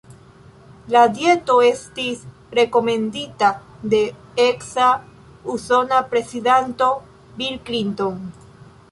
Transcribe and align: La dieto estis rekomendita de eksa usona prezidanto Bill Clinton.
La 0.93 1.01
dieto 1.15 1.55
estis 1.65 2.23
rekomendita 2.59 3.49
de 3.95 3.99
eksa 4.45 4.87
usona 5.57 5.99
prezidanto 6.15 6.89
Bill 7.37 7.61
Clinton. 7.69 8.17